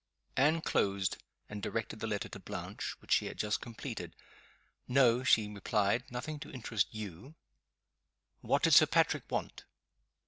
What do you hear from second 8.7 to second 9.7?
Sir Patrick want?"